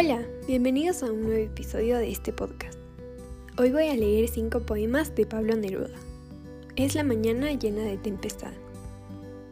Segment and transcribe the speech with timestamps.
[0.00, 2.78] Hola, bienvenidos a un nuevo episodio de este podcast.
[3.56, 5.96] Hoy voy a leer cinco poemas de Pablo Neruda.
[6.76, 8.52] Es la mañana llena de tempestad.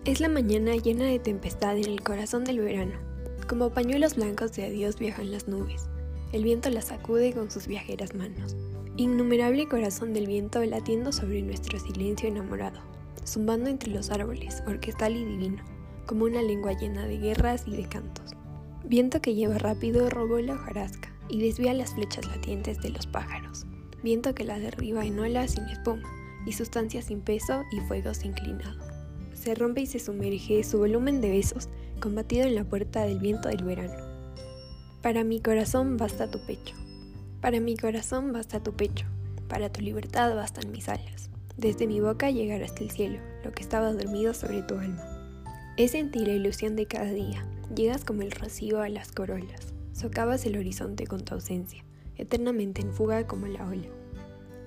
[0.04, 2.92] Es la mañana llena de tempestad en el corazón del verano.
[3.48, 5.88] Como pañuelos blancos de adiós viajan las nubes.
[6.30, 8.54] El viento las sacude con sus viajeras manos.
[8.96, 12.78] Innumerable corazón del viento latiendo sobre nuestro silencio enamorado,
[13.26, 15.64] zumbando entre los árboles, orquestal y divino,
[16.06, 18.36] como una lengua llena de guerras y de cantos.
[18.88, 23.66] Viento que lleva rápido robó la hojarasca y desvía las flechas latientes de los pájaros.
[24.04, 26.08] Viento que la derriba en olas sin espuma
[26.46, 28.78] y sustancia sin peso y fuegos inclinado.
[29.34, 31.68] Se rompe y se sumerge su volumen de besos,
[31.98, 34.06] combatido en la puerta del viento del verano.
[35.02, 36.76] Para mi corazón basta tu pecho.
[37.40, 39.04] Para mi corazón basta tu pecho.
[39.48, 41.28] Para tu libertad bastan mis alas.
[41.56, 45.15] Desde mi boca llegar hasta el cielo, lo que estaba dormido sobre tu alma.
[45.76, 47.44] Es en la ilusión de cada día,
[47.74, 51.84] Llegas como el rocío a las corolas, socavas el horizonte con tu ausencia,
[52.16, 53.88] eternamente en fuga como la ola.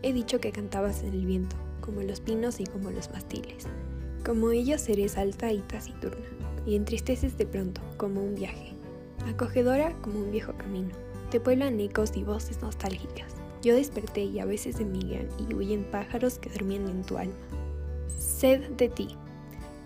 [0.04, 3.68] He dicho que cantabas en el viento, como los pinos y como los mastiles.
[4.24, 6.28] Como ellos eres alta y taciturna,
[6.68, 8.74] y entristeces de pronto, como un viaje.
[9.26, 10.92] Acogedora como un viejo camino,
[11.32, 13.34] te pueblan ecos y voces nostálgicas.
[13.64, 17.34] Yo desperté y a veces emigran y huyen pájaros que dormían en tu alma.
[18.20, 19.16] Sed de ti.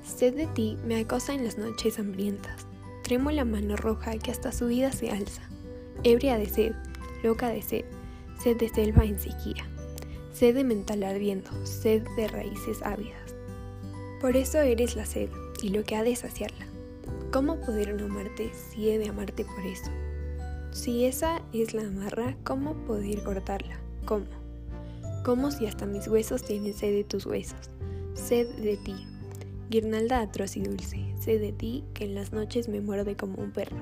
[0.04, 2.68] Sed de ti me acosa en las noches hambrientas,
[3.04, 5.42] Tremo la mano roja que hasta su vida se alza,
[6.04, 6.72] ebria de sed,
[7.22, 7.84] loca de sed,
[8.42, 9.68] sed de selva en sequía,
[10.32, 13.36] sed de mental ardiendo, sed de raíces ávidas.
[14.22, 15.30] Por eso eres la sed
[15.62, 16.66] y lo que ha de saciarla.
[17.34, 19.92] ¿Cómo poder no amarte si he de amarte por eso?
[20.72, 23.82] Si esa es la amarra, ¿cómo poder cortarla?
[24.06, 24.28] ¿Cómo?
[25.26, 27.70] ¿Cómo si hasta mis huesos tienen sed de tus huesos?
[28.14, 28.96] Sed de ti,
[29.70, 33.52] guirnalda atroz y dulce, sed de ti que en las noches me muerde como un
[33.52, 33.78] perro.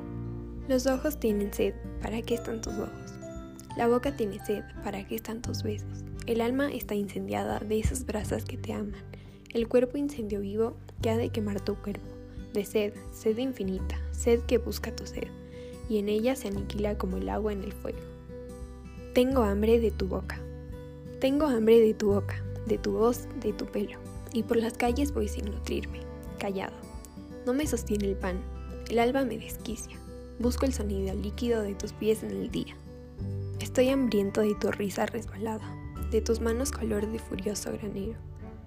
[0.68, 3.14] Los ojos tienen sed, ¿para qué están tus ojos?
[3.78, 6.04] La boca tiene sed, ¿para qué están tus besos?
[6.28, 9.02] El alma está incendiada de esas brasas que te aman.
[9.54, 12.08] El cuerpo incendio vivo que ha de quemar tu cuerpo.
[12.54, 15.28] De sed, sed infinita, sed que busca tu sed,
[15.90, 18.00] y en ella se aniquila como el agua en el fuego.
[19.14, 20.40] Tengo hambre de tu boca.
[21.20, 25.14] Tengo hambre de tu boca, de tu voz, de tu pelo y por las calles
[25.14, 26.00] voy sin nutrirme,
[26.40, 26.76] callado.
[27.46, 28.42] No me sostiene el pan,
[28.90, 29.98] el alba me desquicia,
[30.40, 32.76] busco el sonido líquido de tus pies en el día.
[33.60, 35.76] Estoy hambriento de tu risa resbalada,
[36.12, 38.20] de tus manos color de furioso granero.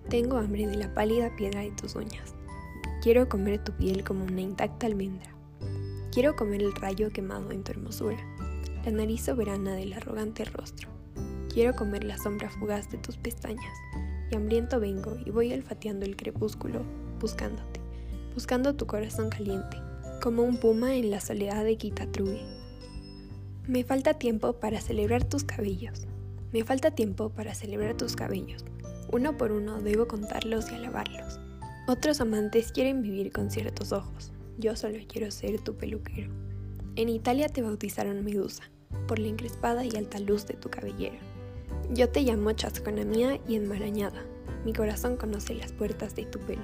[0.08, 2.34] Tengo hambre de la pálida piedra de tus uñas.
[3.02, 5.34] Quiero comer tu piel como una intacta almendra.
[6.10, 8.18] Quiero comer el rayo quemado en tu hermosura,
[8.84, 10.88] la nariz soberana del arrogante rostro.
[11.52, 13.76] Quiero comer la sombra fugaz de tus pestañas,
[14.30, 16.82] y hambriento vengo y voy olfateando el crepúsculo,
[17.20, 17.80] buscándote,
[18.34, 19.76] buscando tu corazón caliente,
[20.22, 22.40] como un puma en la soledad de Quitatrubi.
[23.66, 26.06] Me falta tiempo para celebrar tus cabellos,
[26.52, 28.64] me falta tiempo para celebrar tus cabellos.
[29.10, 31.38] Uno por uno debo contarlos y alabarlos.
[31.86, 36.30] Otros amantes quieren vivir con ciertos ojos, yo solo quiero ser tu peluquero.
[36.96, 38.62] En Italia te bautizaron Medusa,
[39.06, 41.18] por la encrespada y alta luz de tu cabellera.
[41.90, 44.24] Yo te llamo chascona mía y enmarañada.
[44.64, 46.62] Mi corazón conoce las puertas de tu pelo.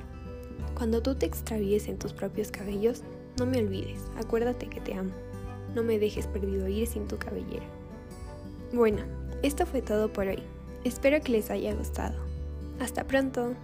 [0.75, 3.03] Cuando tú te extravíes en tus propios cabellos,
[3.39, 5.13] no me olvides, acuérdate que te amo.
[5.75, 7.67] No me dejes perdido ir sin tu cabellera.
[8.73, 9.03] Bueno,
[9.43, 10.43] esto fue todo por hoy.
[10.85, 12.19] Espero que les haya gustado.
[12.81, 13.55] Hasta pronto.